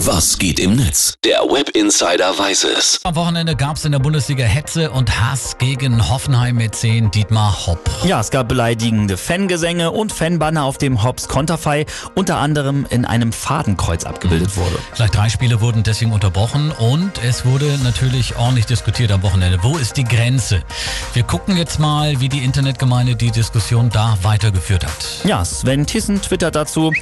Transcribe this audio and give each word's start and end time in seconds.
Was 0.00 0.38
geht 0.38 0.60
im 0.60 0.76
Netz? 0.76 1.14
Der 1.24 1.38
Web 1.38 1.70
Insider 1.70 2.38
weiß 2.38 2.64
es. 2.64 3.00
Am 3.04 3.16
Wochenende 3.16 3.56
gab 3.56 3.76
es 3.76 3.86
in 3.86 3.92
der 3.92 3.98
Bundesliga 3.98 4.44
Hetze 4.44 4.90
und 4.90 5.18
Hass 5.18 5.56
gegen 5.56 6.10
Hoffenheim 6.10 6.56
mit 6.56 6.74
10 6.74 7.10
Dietmar 7.10 7.66
Hopp. 7.66 7.80
Ja, 8.04 8.20
es 8.20 8.30
gab 8.30 8.46
beleidigende 8.46 9.16
Fangesänge 9.16 9.90
und 9.92 10.12
Fanbanner, 10.12 10.64
auf 10.64 10.76
dem 10.76 11.02
Hopps 11.02 11.28
Konterfei 11.28 11.86
unter 12.14 12.36
anderem 12.36 12.84
in 12.90 13.06
einem 13.06 13.32
Fadenkreuz 13.32 14.04
abgebildet 14.04 14.58
wurde. 14.58 14.78
Gleich 14.94 15.10
drei 15.10 15.30
Spiele 15.30 15.62
wurden 15.62 15.82
deswegen 15.82 16.12
unterbrochen 16.12 16.72
und 16.72 17.12
es 17.24 17.46
wurde 17.46 17.78
natürlich 17.82 18.36
ordentlich 18.36 18.66
diskutiert 18.66 19.10
am 19.12 19.22
Wochenende. 19.22 19.60
Wo 19.62 19.78
ist 19.78 19.96
die 19.96 20.04
Grenze? 20.04 20.62
Wir 21.14 21.22
gucken 21.22 21.56
jetzt 21.56 21.80
mal, 21.80 22.20
wie 22.20 22.28
die 22.28 22.44
Internetgemeinde 22.44 23.16
die 23.16 23.30
Diskussion 23.30 23.88
da 23.88 24.18
weitergeführt 24.20 24.84
hat. 24.84 25.24
Ja, 25.24 25.42
Sven 25.42 25.86
Tissen 25.86 26.20
twittert 26.20 26.54
dazu. 26.54 26.92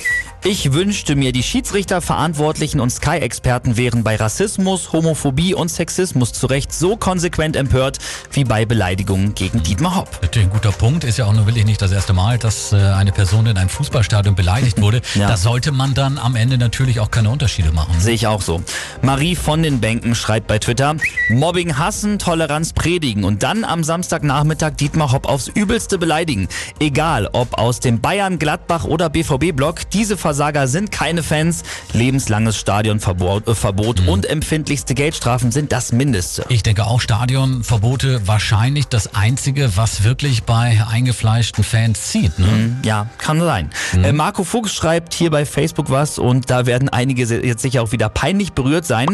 Ich 0.47 0.75
wünschte 0.75 1.17
mir, 1.17 1.33
die 1.33 1.43
Schiedsrichter, 1.43 2.03
Verantwortlichen 2.03 2.79
und 2.85 2.91
Sky-Experten 2.91 3.79
wären 3.79 4.05
bei 4.05 4.17
Rassismus, 4.17 4.93
Homophobie 4.93 5.55
und 5.55 5.71
Sexismus 5.71 6.35
zu 6.35 6.47
Recht 6.47 6.71
so 6.71 6.99
konsequent 6.99 7.57
empört 7.57 7.99
wie 8.31 8.45
bei 8.45 8.67
Beleidigungen 8.67 9.35
gegen 9.35 9.63
Dietmar 9.63 9.97
Hopp. 9.97 10.19
Natürlich 10.21 10.49
ein 10.49 10.53
guter 10.53 10.71
Punkt. 10.71 11.03
Ist 11.03 11.17
ja 11.17 11.25
auch 11.25 11.33
nur 11.33 11.47
wirklich 11.47 11.65
nicht 11.65 11.81
das 11.81 11.93
erste 11.93 12.13
Mal, 12.13 12.37
dass 12.37 12.75
äh, 12.75 12.77
eine 12.77 13.11
Person 13.11 13.47
in 13.47 13.57
einem 13.57 13.71
Fußballstadion 13.71 14.35
beleidigt 14.35 14.81
wurde. 14.81 15.01
Ja. 15.15 15.29
Da 15.29 15.37
sollte 15.37 15.71
man 15.71 15.95
dann 15.95 16.19
am 16.19 16.35
Ende 16.35 16.59
natürlich 16.59 16.99
auch 16.99 17.09
keine 17.09 17.31
Unterschiede 17.31 17.71
machen. 17.71 17.95
Sehe 18.01 18.15
ich 18.15 18.27
auch 18.27 18.43
so. 18.43 18.63
Marie 19.01 19.37
von 19.37 19.63
den 19.63 19.79
Bänken 19.79 20.17
schreibt 20.17 20.49
bei 20.49 20.59
Twitter, 20.59 20.97
Mobbing 21.29 21.79
hassen, 21.79 22.19
Toleranz 22.19 22.73
predigen 22.73 23.23
und 23.23 23.45
dann 23.45 23.65
am 23.65 23.85
Samstagnachmittag 23.85 24.73
Dietmar 24.73 25.13
Hopp 25.13 25.29
aufs 25.29 25.47
Übelste 25.47 25.99
beleidigen. 25.99 26.49
Egal, 26.81 27.29
ob 27.33 27.59
aus 27.59 27.79
dem 27.79 28.01
Bayern, 28.01 28.41
Gladbach 28.41 28.85
oder 28.85 29.09
BVB-Block, 29.09 29.89
diese 29.91 30.17
Versager 30.17 30.67
sind 30.67 30.91
keine 30.91 31.23
Fans. 31.23 31.63
Lebenslanges 31.93 32.59
Stadionverbot 32.75 33.47
äh, 33.47 33.55
Verbot 33.55 34.09
und 34.09 34.27
empfindlichste 34.27 34.95
Geldstrafen 34.95 35.53
sind 35.53 35.71
das 35.71 35.93
Mindeste. 35.93 36.45
Ich 36.49 36.65
denke 36.65 36.87
auch 36.87 37.01
Stadionverbote 37.01 38.27
wahrscheinlich 38.27 38.89
das 38.89 39.15
Einzige, 39.15 39.77
was 39.77 40.03
wirklich 40.03 40.43
bei 40.43 40.83
eingefleischten 40.91 41.63
Fans 41.63 42.09
zieht. 42.09 42.37
Ne? 42.41 42.77
Ja, 42.85 43.07
kann 43.19 43.41
sein. 43.41 43.71
Äh, 43.93 44.11
Marco 44.11 44.43
Fuchs 44.43 44.75
schreibt 44.75 45.15
hier 45.15 45.31
bei 45.31 45.47
Facebook 45.47 45.89
was 45.89 46.19
und 46.19 46.51
da 46.51 46.67
werden 46.67 46.89
einige 46.89 47.23
jetzt 47.23 47.63
sicher 47.63 47.81
auch 47.81 47.93
wieder 47.93 48.09
peinlich 48.09 48.55
berührt 48.55 48.87
sein. 48.87 49.07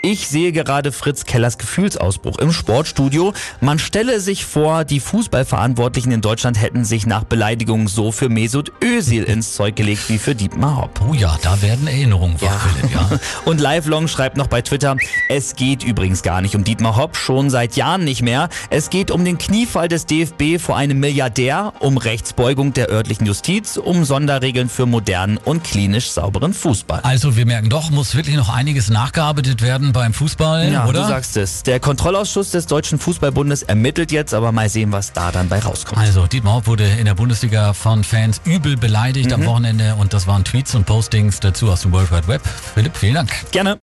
Ich 0.00 0.28
sehe 0.28 0.52
gerade 0.52 0.92
Fritz 0.92 1.24
Kellers 1.24 1.58
Gefühlsausbruch 1.58 2.38
im 2.38 2.52
Sportstudio. 2.52 3.32
Man 3.60 3.80
stelle 3.80 4.20
sich 4.20 4.44
vor, 4.44 4.84
die 4.84 5.00
Fußballverantwortlichen 5.00 6.12
in 6.12 6.20
Deutschland 6.20 6.60
hätten 6.60 6.84
sich 6.84 7.04
nach 7.04 7.24
Beleidigungen 7.24 7.88
so 7.88 8.12
für 8.12 8.28
Mesut 8.28 8.70
Özil 8.82 9.24
ins 9.24 9.54
Zeug 9.54 9.74
gelegt 9.74 10.08
wie 10.08 10.18
für 10.18 10.36
Dietmar 10.36 10.76
Hopp. 10.76 11.00
Oh 11.08 11.14
ja, 11.14 11.36
da 11.42 11.60
werden 11.62 11.88
Erinnerungen 11.88 12.40
wach, 12.40 12.68
Philipp, 12.68 12.94
ja. 12.94 13.10
Und 13.44 13.60
Lifelong 13.60 14.06
schreibt 14.06 14.36
noch 14.36 14.46
bei 14.46 14.62
Twitter, 14.62 14.96
es 15.28 15.56
geht 15.56 15.82
übrigens 15.82 16.22
gar 16.22 16.42
nicht 16.42 16.54
um 16.54 16.62
Dietmar 16.62 16.96
Hopp, 16.96 17.16
schon 17.16 17.50
seit 17.50 17.74
Jahren 17.74 18.04
nicht 18.04 18.22
mehr. 18.22 18.50
Es 18.70 18.90
geht 18.90 19.10
um 19.10 19.24
den 19.24 19.36
Kniefall 19.36 19.88
des 19.88 20.06
DFB 20.06 20.60
vor 20.60 20.76
einem 20.76 21.00
Milliardär, 21.00 21.72
um 21.80 21.96
Rechtsbeugung 21.96 22.72
der 22.72 22.88
örtlichen 22.88 23.26
Justiz, 23.26 23.76
um 23.76 24.04
Sonderregeln 24.04 24.68
für 24.68 24.86
modernen 24.86 25.38
und 25.38 25.64
klinisch 25.64 26.10
sauberen 26.12 26.54
Fußball. 26.54 27.00
Also 27.02 27.36
wir 27.36 27.46
merken 27.46 27.68
doch, 27.68 27.90
muss 27.90 28.14
wirklich 28.14 28.36
noch 28.36 28.54
einiges 28.54 28.90
nachgearbeitet 28.90 29.60
werden 29.60 29.87
beim 29.92 30.12
Fußball, 30.12 30.70
Ja, 30.72 30.86
oder? 30.86 31.02
du 31.02 31.08
sagst 31.08 31.36
es. 31.36 31.62
Der 31.62 31.80
Kontrollausschuss 31.80 32.50
des 32.50 32.66
Deutschen 32.66 32.98
Fußballbundes 32.98 33.62
ermittelt 33.64 34.12
jetzt, 34.12 34.34
aber 34.34 34.52
mal 34.52 34.68
sehen, 34.68 34.92
was 34.92 35.12
da 35.12 35.32
dann 35.32 35.48
bei 35.48 35.58
rauskommt. 35.60 35.98
Also 36.00 36.26
Dietmar 36.26 36.54
Hopp 36.56 36.66
wurde 36.66 36.86
in 36.86 37.04
der 37.06 37.14
Bundesliga 37.14 37.72
von 37.72 38.04
Fans 38.04 38.40
übel 38.44 38.76
beleidigt 38.76 39.32
am 39.32 39.44
Wochenende 39.44 39.94
und 39.96 40.12
das 40.12 40.26
waren 40.26 40.44
Tweets 40.44 40.74
und 40.74 40.86
Postings 40.86 41.40
dazu 41.40 41.70
aus 41.70 41.82
dem 41.82 41.92
World 41.92 42.10
Wide 42.12 42.28
Web. 42.28 42.42
Philipp, 42.74 42.96
vielen 42.96 43.14
Dank. 43.14 43.30
Gerne. 43.50 43.78